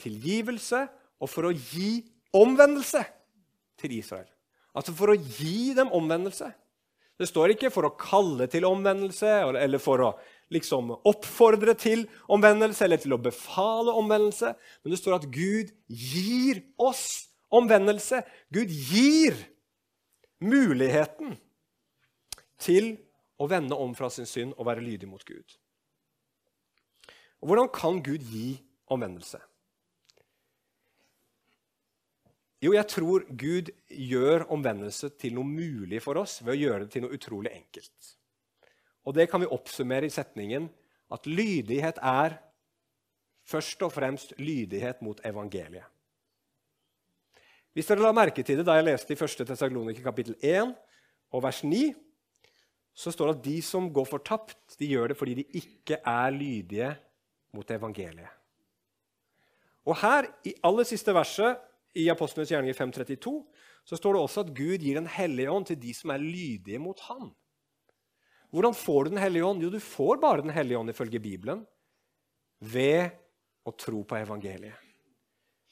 [0.00, 0.84] tilgivelse
[1.22, 2.04] og for å gi
[2.36, 3.02] omvendelse
[3.80, 4.28] til Israel.
[4.76, 6.50] Altså for å gi dem omvendelse.
[7.16, 10.10] Det står ikke for å kalle til omvendelse eller for å
[10.52, 14.52] liksom oppfordre til omvendelse eller til å befale omvendelse.
[14.84, 18.20] Men det står at Gud gir oss omvendelse.
[18.52, 19.38] Gud gir
[20.44, 21.38] muligheten
[22.60, 22.94] til
[23.36, 25.56] å vende om fra sin synd og være lydig mot Gud.
[27.40, 28.56] Og Hvordan kan Gud gi
[28.88, 29.40] omvendelse?
[32.64, 36.94] Jo, jeg tror Gud gjør omvendelse til noe mulig for oss ved å gjøre det
[36.94, 38.14] til noe utrolig enkelt.
[39.06, 40.70] Og Det kan vi oppsummere i setningen
[41.12, 42.40] at lydighet er
[43.46, 45.84] først og fremst lydighet mot evangeliet.
[47.76, 49.44] Hvis dere la merke til det da jeg leste i 1.
[49.46, 50.72] Tessaloniker kapittel 1
[51.36, 51.92] og vers 9,
[52.96, 56.32] så står det at de som går fortapt, de gjør det fordi de ikke er
[56.32, 56.90] lydige
[57.52, 58.32] mot evangeliet.
[59.86, 61.60] Og her, i aller siste verset
[61.96, 63.34] i Apostlenes gjerninger 532,
[63.86, 66.80] så står det også at Gud gir Den hellige ånd til de som er lydige
[66.82, 67.30] mot Han.
[68.50, 69.62] Hvordan får du Den hellige ånd?
[69.62, 71.66] Jo, du får bare Den hellige ånd ifølge Bibelen
[72.60, 73.12] ved
[73.66, 74.74] å tro på evangeliet.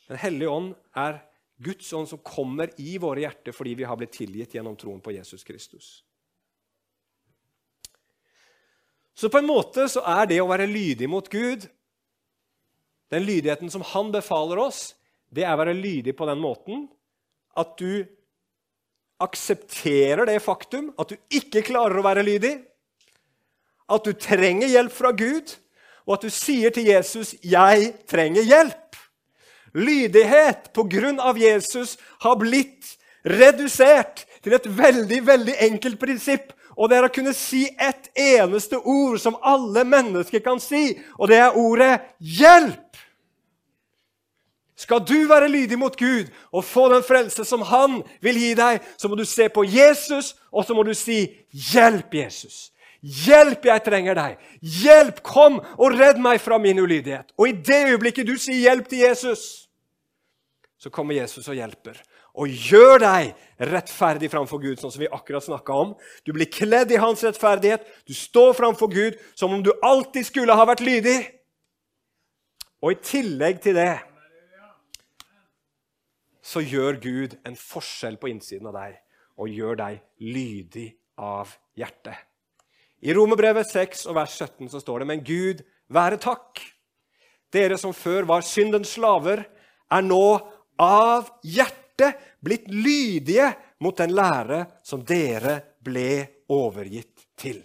[0.09, 1.23] Den hellige ånd er
[1.65, 5.15] Guds ånd som kommer i våre hjerter fordi vi har blitt tilgitt gjennom troen på
[5.17, 6.05] Jesus Kristus.
[9.15, 11.69] Så på en måte så er det å være lydig mot Gud,
[13.13, 14.95] den lydigheten som Han befaler oss,
[15.31, 16.87] det er å være lydig på den måten
[17.59, 18.05] at du
[19.23, 22.55] aksepterer det faktum at du ikke klarer å være lydig,
[23.91, 25.53] at du trenger hjelp fra Gud,
[26.05, 28.99] og at du sier til Jesus 'Jeg trenger hjelp'.
[29.75, 36.53] Lydighet på grunn av Jesus har blitt redusert til et veldig veldig enkelt prinsipp.
[36.77, 41.29] Og det er å kunne si ett eneste ord som alle mennesker kan si, og
[41.29, 42.81] det er ordet 'hjelp'.
[44.77, 48.81] Skal du være lydig mot Gud og få den frelse som Han vil gi deg,
[48.99, 52.71] så må du se på Jesus, og så må du si 'Hjelp, Jesus'.
[53.05, 54.37] Hjelp, jeg trenger deg.
[54.61, 57.35] Hjelp, kom og redd meg fra min ulydighet.
[57.37, 59.64] Og i det øyeblikket du sier hjelp til Jesus,
[60.85, 61.97] så kommer Jesus og hjelper.
[62.37, 65.95] Og gjør deg rettferdig framfor Gud, sånn som vi akkurat snakka om.
[66.27, 67.87] Du blir kledd i hans rettferdighet.
[68.05, 71.17] Du står framfor Gud som om du alltid skulle ha vært lydig.
[72.85, 73.95] Og i tillegg til det
[76.45, 78.99] så gjør Gud en forskjell på innsiden av deg
[79.41, 82.19] og gjør deg lydig av hjertet.
[83.01, 86.61] I Romerbrevet 6 og vers 17 så står det.: Men Gud være takk.
[87.55, 89.47] Dere som før var syndens slaver,
[89.91, 97.63] er nå av hjertet blitt lydige mot den lære som dere ble overgitt til.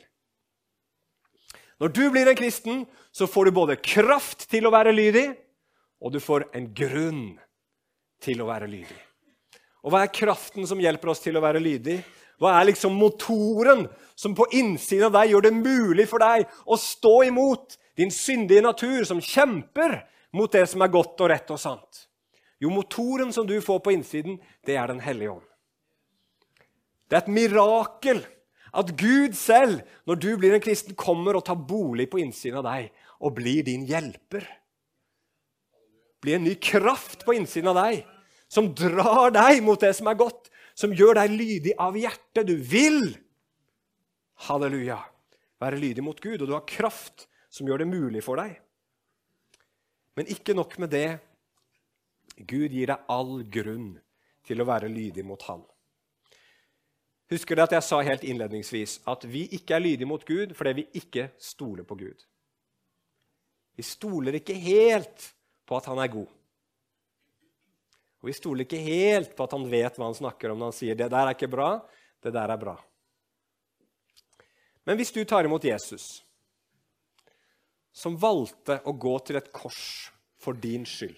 [1.79, 5.29] Når du blir en kristen, så får du både kraft til å være lydig,
[6.03, 7.23] og du får en grunn
[8.23, 8.99] til å være lydig.
[9.83, 12.01] Og hva er kraften som hjelper oss til å være lydig?
[12.39, 13.85] Hva er liksom motoren
[14.19, 18.63] som på innsiden av deg gjør det mulig for deg å stå imot din syndige
[18.63, 20.01] natur, som kjemper
[20.35, 22.05] mot det som er godt og rett og sant?
[22.59, 25.45] Jo, motoren som du får på innsiden, det er Den hellige ånd.
[27.09, 28.21] Det er et mirakel
[28.69, 32.67] at Gud selv, når du blir en kristen, kommer og tar bolig på innsiden av
[32.67, 34.45] deg og blir din hjelper.
[36.21, 38.03] Blir en ny kraft på innsiden av deg
[38.51, 42.45] som drar deg mot det som er godt, som gjør deg lydig av hjertet.
[42.45, 43.15] Du vil,
[44.47, 44.99] halleluja,
[45.61, 48.53] være lydig mot Gud, og du har kraft som gjør det mulig for deg.
[50.17, 51.09] Men ikke nok med det.
[52.47, 53.91] Gud gir deg all grunn
[54.47, 55.63] til å være lydig mot Han.
[57.29, 60.79] Husker du at jeg sa helt innledningsvis at vi ikke er lydige mot Gud fordi
[60.79, 62.23] vi ikke stoler på Gud?
[63.77, 65.29] Vi stoler ikke helt
[65.69, 66.31] på at han er god.
[68.19, 70.79] Og vi stoler ikke helt på at han vet hva han snakker om når han
[70.79, 71.69] sier det der er ikke bra,
[72.19, 72.75] det der er bra.
[74.89, 76.25] Men hvis du tar imot Jesus,
[77.93, 80.09] som valgte å gå til et kors
[80.41, 81.15] for din skyld,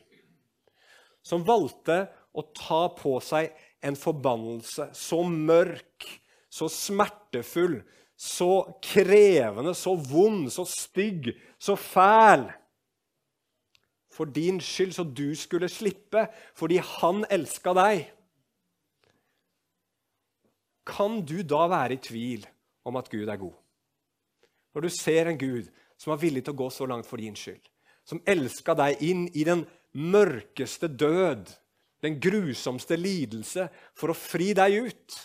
[1.23, 3.51] som valgte å ta på seg
[3.86, 6.07] en forbannelse så mørk,
[6.51, 7.79] så smertefull,
[8.15, 8.51] så
[8.84, 11.31] krevende, så vond, så stygg,
[11.62, 12.49] så fæl
[14.12, 18.03] for din skyld, så du skulle slippe, fordi han elska deg.
[20.86, 22.45] Kan du da være i tvil
[22.86, 23.55] om at Gud er god?
[24.75, 27.38] Når du ser en Gud som var villig til å gå så langt for din
[27.38, 27.63] skyld,
[28.05, 29.63] som elska deg inn i den
[29.97, 31.51] mørkeste død,
[32.01, 35.17] den grusomste lidelse, for å fri deg ut.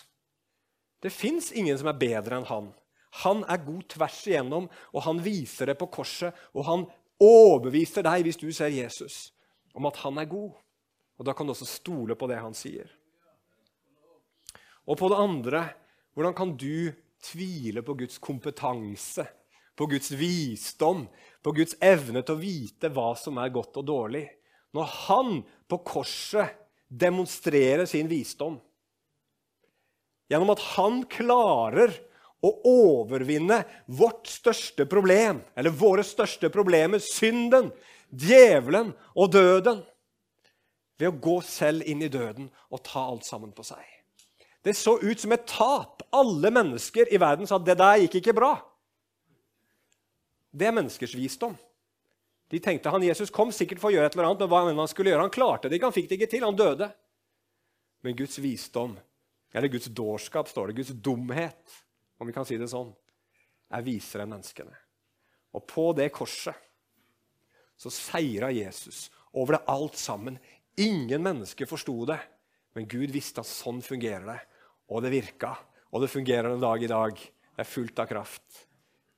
[1.01, 2.69] Det fins ingen som er bedre enn han.
[3.23, 6.35] Han er god tvers igjennom, og han viser det på korset.
[6.53, 6.85] Og han
[7.23, 9.31] overbeviser deg, hvis du ser Jesus,
[9.73, 10.53] om at han er god.
[11.17, 12.91] Og Da kan du også stole på det han sier.
[14.85, 15.63] Og på det andre
[16.13, 19.25] hvordan kan du tvile på Guds kompetanse,
[19.77, 21.07] på Guds visdom,
[21.43, 24.23] på Guds evne til å vite hva som er godt og dårlig?
[24.77, 26.53] Når han på korset
[26.87, 28.59] demonstrerer sin visdom
[30.27, 31.93] gjennom at han klarer
[32.43, 37.71] å overvinne vårt største problem, eller våre største problemer, synden,
[38.11, 39.79] djevelen og døden,
[40.97, 43.81] ved å gå selv inn i døden og ta alt sammen på seg.
[44.65, 46.01] Det så ut som et tap.
[46.11, 48.55] Alle mennesker i verden sa at det der gikk ikke bra.
[50.51, 51.53] Det er menneskers visdom.
[52.51, 54.91] De tenkte han Jesus kom sikkert for å gjøre et eller annet, men hva han
[54.91, 55.25] skulle gjøre?
[55.27, 56.87] Han klarte det ikke, han fikk det ikke til, han døde.
[58.05, 58.95] Men Guds visdom,
[59.51, 61.77] eller Guds dårskap, står det, Guds dumhet,
[62.17, 62.93] om vi kan si det sånn,
[63.75, 64.75] er visere enn menneskene.
[65.57, 66.55] Og på det korset
[67.77, 69.07] så seira Jesus
[69.37, 70.37] over det alt sammen.
[70.79, 72.19] Ingen mennesker forsto det,
[72.77, 74.39] men Gud visste at sånn fungerer det.
[74.93, 75.51] Og det virka.
[75.91, 77.17] Og det fungerer en dag i dag.
[77.17, 78.63] Det er fullt av kraft.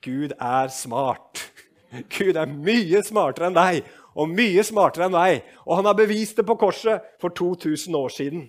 [0.01, 1.48] Gud er smart.
[1.91, 5.43] Gud er mye smartere enn deg og mye smartere enn meg.
[5.65, 8.47] Og han har bevist det på korset for 2000 år siden.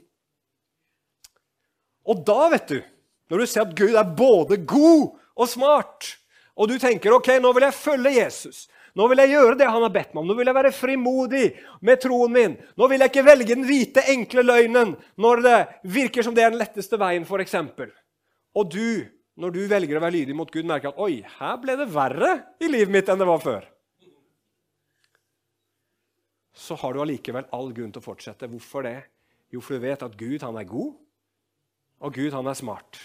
[2.11, 2.81] Og da, vet du,
[3.31, 6.16] når du ser at Gud er både god og smart,
[6.59, 8.66] og du tenker ok, nå vil jeg følge Jesus.
[8.98, 10.29] Nå vil jeg gjøre det han har bedt meg om.
[10.29, 11.44] Nå vil jeg være frimodig
[11.87, 12.57] med troen min.
[12.76, 15.59] Nå vil jeg ikke velge den hvite, enkle løgnen når det
[15.94, 17.55] virker som det er den letteste veien, f.eks.
[18.59, 19.07] Og du,
[19.40, 22.33] når du velger å være lydig mot Gud, merker at oi, her ble det verre
[22.61, 23.68] i livet mitt enn det var før.
[26.61, 28.50] Så har du allikevel all grunn til å fortsette.
[28.53, 28.98] Hvorfor det?
[29.50, 30.92] Jo, for du vet at Gud han er god,
[32.05, 33.00] og Gud han er smart.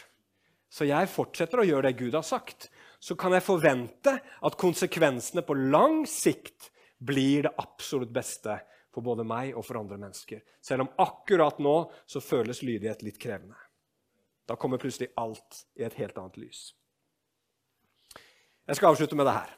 [0.69, 2.69] Så jeg fortsetter å gjøre det Gud har sagt.
[2.99, 8.57] Så kan jeg forvente at konsekvensene på lang sikt blir det absolutt beste
[8.95, 10.41] for både meg og for andre mennesker.
[10.63, 13.57] Selv om akkurat nå så føles lydighet litt krevende.
[14.45, 16.67] Da kommer plutselig alt i et helt annet lys.
[18.65, 19.55] Jeg skal avslutte med det her.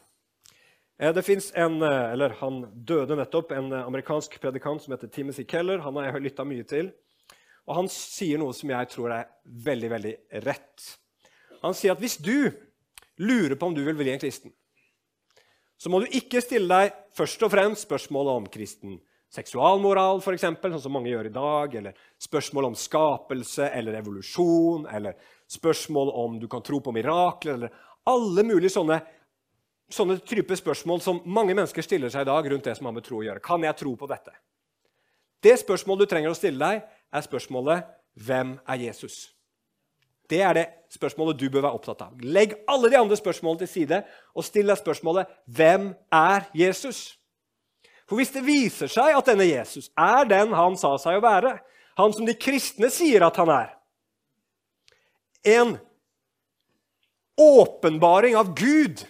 [1.13, 5.80] Det fins en, eh, eller Han døde nettopp, en amerikansk predikant som heter Timothy Keller.
[5.80, 6.91] Han har jeg lytta mye til.
[7.67, 10.15] Og han sier noe som jeg tror er veldig, veldig
[10.47, 10.97] rett.
[11.62, 12.52] Han sier at hvis du
[13.19, 14.54] lurer på om du vil bli en kristen,
[15.78, 18.97] så må du ikke stille deg først og fremst spørsmålet om kristen
[19.34, 25.18] seksualmoral, eksempel, sånn som mange gjør i dag, eller spørsmål om skapelse eller evolusjon, eller
[25.52, 29.00] spørsmål om du kan tro på mirakler, eller alle mulige sånne,
[29.92, 33.08] sånne type spørsmål som mange mennesker stiller seg i dag rundt det som har med
[33.08, 33.44] tro å gjøre.
[33.44, 34.36] Kan jeg tro på dette?
[35.44, 37.88] Det spørsmålet du trenger å stille deg, er spørsmålet
[38.28, 39.28] hvem er Jesus?
[40.28, 42.18] Det er det spørsmålet du bør være opptatt av.
[42.20, 44.02] Legg alle de andre spørsmålene til side
[44.36, 47.16] og still deg spørsmålet hvem er Jesus?
[48.08, 51.58] For hvis det viser seg at denne Jesus er den han sa seg å være,
[51.99, 53.74] han som de kristne sier at han er,
[55.47, 55.76] en
[57.38, 59.05] åpenbaring av Gud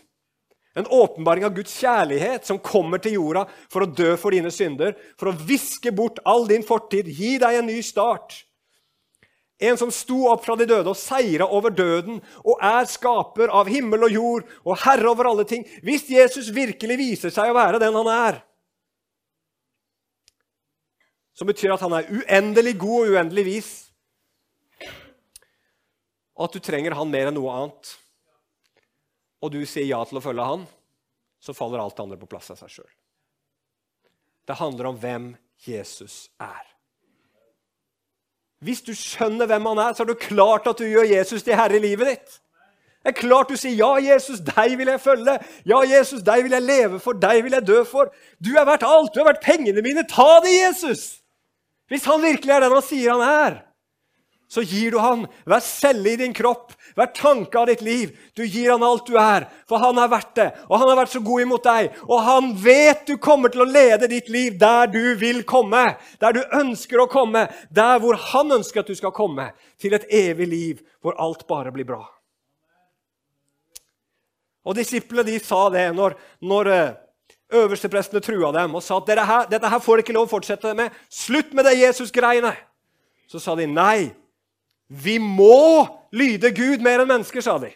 [0.77, 4.93] en åpenbaring av Guds kjærlighet som kommer til jorda for å dø for dine synder,
[5.17, 8.43] for å viske bort all din fortid, gi deg en ny start.
[9.57, 13.71] En som sto opp fra de døde og seira over døden og er skaper av
[13.73, 15.65] himmel og jord og herre over alle ting.
[15.81, 18.37] Hvis Jesus virkelig viser seg å være den han er,
[21.37, 23.71] som betyr at han er uendelig god og uendelig vis,
[26.37, 27.95] og at du trenger han mer enn noe annet
[29.41, 30.63] og du sier ja til å følge han,
[31.41, 32.89] så faller alt det andre på plass av seg sjøl.
[34.47, 35.29] Det handler om hvem
[35.67, 36.65] Jesus er.
[38.63, 41.57] Hvis du skjønner hvem han er, så er det klart at du gjør Jesus til
[41.59, 42.37] herre i livet ditt.
[43.05, 45.37] Det er klart du sier 'Ja, Jesus, deg vil jeg følge'.
[45.65, 47.19] 'Ja, Jesus, deg vil jeg leve for'.
[47.19, 48.09] 'Deg vil jeg dø for'.
[48.43, 49.13] Du er verdt alt.
[49.13, 50.03] Du er verdt pengene mine.
[50.03, 51.21] Ta det, Jesus!
[51.87, 53.63] Hvis han virkelig er den han sier han er,
[54.47, 58.13] så gir du han hver celle i din kropp, hver tanke av ditt liv.
[58.31, 60.47] Du gir han alt du er, for han er verdt det.
[60.69, 61.97] Og han har vært så god imot deg.
[62.07, 65.83] Og han vet du kommer til å lede ditt liv der du vil komme.
[66.23, 67.49] Der du ønsker å komme.
[67.75, 69.49] Der hvor han ønsker at du skal komme.
[69.75, 72.05] Til et evig liv hvor alt bare blir bra.
[74.67, 76.95] Og Disiplene de sa det når, når eh,
[77.53, 80.33] øversteprestene trua dem og sa at dette her, dette her får dere ikke lov å
[80.35, 80.95] fortsette med.
[81.09, 82.53] Slutt med det Jesus-greiene!
[83.27, 84.11] Så sa de nei.
[84.87, 87.73] Vi må lyde Gud mer enn mennesker, sa de.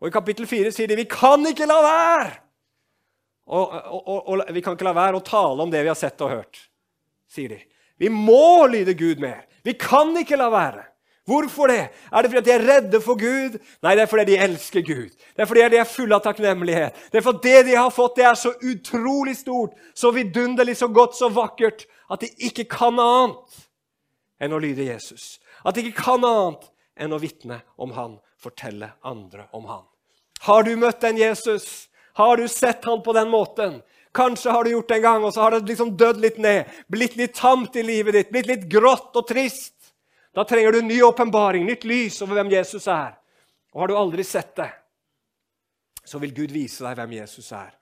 [0.00, 2.32] Og I kapittel 4 sier de vi kan ikke la være
[3.44, 5.98] og, og, og, og, vi kan ikke la være å tale om det vi har
[5.98, 6.60] sett og hørt,
[7.28, 7.58] sier de.
[8.00, 9.44] Vi må lyde Gud mer.
[9.64, 10.84] Vi kan ikke la være.
[11.24, 11.88] Hvorfor det?
[12.12, 13.56] Er det fordi de er redde for Gud?
[13.82, 15.08] Nei, det er fordi de elsker Gud.
[15.08, 16.98] Det er fordi de er fulle av takknemlighet.
[17.12, 20.90] Det er fordi det de har fått, det er så utrolig stort, så vidunderlig, så
[20.92, 23.64] godt, så vakkert, at de ikke kan annet
[24.44, 25.38] enn å lyde Jesus.
[25.64, 26.68] At de ikke kan annet
[27.00, 29.84] enn å vitne om han, fortelle andre om han.
[30.44, 31.88] Har du møtt en Jesus?
[32.20, 33.80] Har du sett han på den måten?
[34.14, 36.68] Kanskje har du gjort det en gang, og så har det liksom dødd litt ned.
[36.92, 39.72] Blitt litt tamt i livet ditt, blitt litt grått og trist.
[40.34, 43.14] Da trenger du ny åpenbaring, nytt lys over hvem Jesus er.
[43.74, 44.70] Og har du aldri sett det,
[46.04, 47.74] så vil Gud vise deg hvem Jesus er.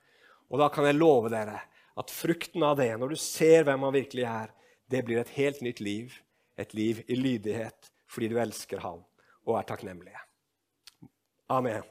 [0.53, 1.59] Og da kan jeg love dere
[1.97, 4.53] at frukten av det, når du ser hvem han virkelig er,
[4.89, 6.13] det blir et helt nytt liv
[6.55, 9.01] et liv i lydighet fordi du elsker ham
[9.45, 10.19] og er takknemlige.
[11.49, 11.83] Amen.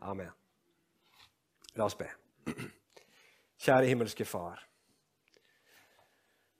[0.00, 0.30] Amen.
[1.74, 2.08] La oss be.
[3.58, 4.62] Kjære himmelske Far.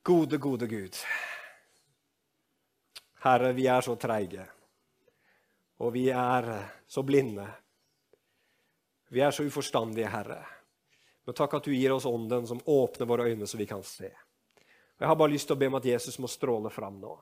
[0.02, 0.98] Gode, gode Gud.
[3.24, 4.44] Herre, vi er så treige,
[5.82, 6.46] og vi er
[6.86, 7.46] så blinde.
[9.08, 10.38] Vi er så uforstandige, Herre.
[11.26, 14.10] Men takk at du gir oss Ånden som åpner våre øyne, så vi kan se.
[14.98, 17.12] Og Jeg har bare lyst til å be om at Jesus må stråle fram nå.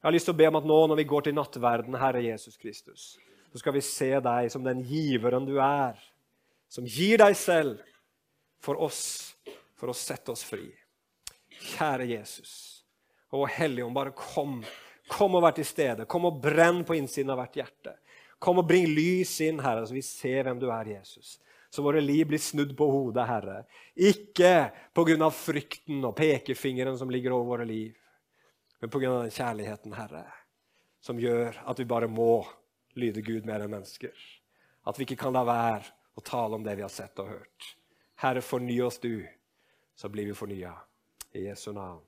[0.00, 2.22] Jeg har lyst til å be om at nå når vi går til nattverden, Herre
[2.24, 3.18] Jesus Kristus,
[3.52, 5.98] så skal vi se deg som den giveren du er,
[6.70, 7.82] som gir deg selv
[8.62, 9.34] for oss,
[9.76, 10.68] for å sette oss fri.
[11.74, 12.54] Kjære Jesus.
[13.34, 14.60] Å, Helligånd, bare kom.
[15.10, 16.06] Kom og vær til stede.
[16.10, 17.96] Kom og brenn på innsiden av hvert hjerte.
[18.40, 21.38] Kom og bring lys inn, Herre, så vi ser hvem du er, Jesus
[21.70, 23.62] så våre liv blir snudd på hodet, Herre.
[23.94, 25.30] Ikke pga.
[25.30, 27.94] frykten og pekefingeren som ligger over våre liv,
[28.80, 29.22] men pga.
[29.22, 30.24] den kjærligheten, Herre,
[31.00, 32.44] som gjør at vi bare må
[32.98, 34.14] lyde Gud mer enn mennesker.
[34.82, 37.74] At vi ikke kan la være å tale om det vi har sett og hørt.
[38.18, 39.22] Herre, forny oss du,
[39.94, 40.74] så blir vi fornya.
[41.32, 42.02] I Jesu navn.